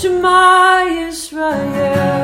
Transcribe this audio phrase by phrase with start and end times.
[0.00, 2.19] Shema Yisrael,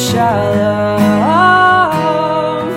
[0.00, 1.92] You shall love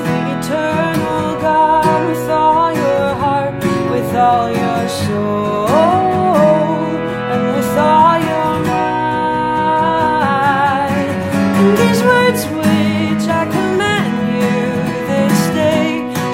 [0.05, 3.54] the eternal God with all your heart,
[3.90, 5.70] with all your soul,
[7.31, 9.08] and with all your might.
[11.59, 14.59] And these words which I command you
[15.08, 15.88] this day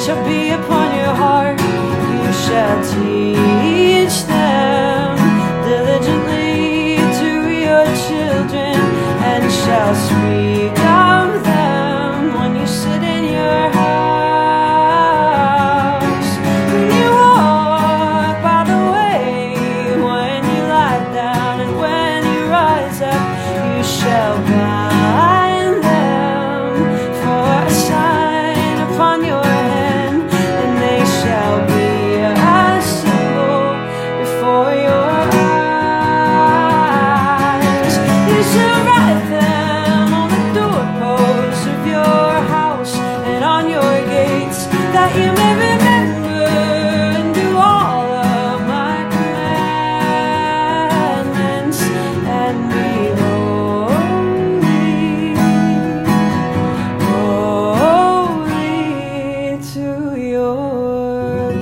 [0.04, 1.60] shall be upon your heart.
[1.62, 4.49] You shall teach them
[9.70, 10.99] shall speak.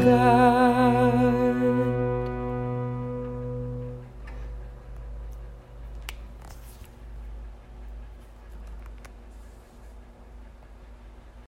[0.07, 0.36] love.